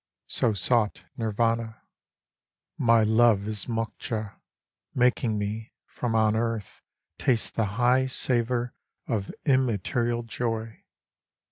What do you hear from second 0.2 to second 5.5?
So sought Nirvana j 43 MOKCHA My love is Mokcha Making